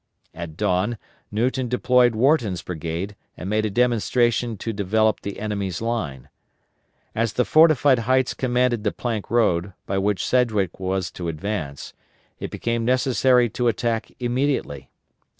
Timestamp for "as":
7.13-7.33